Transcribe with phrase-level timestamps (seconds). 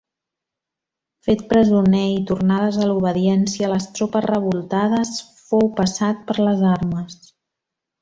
[1.27, 5.15] Fet presoner, i tornades a l'obediència les tropes revoltades,
[5.51, 7.25] fou passat per les armes.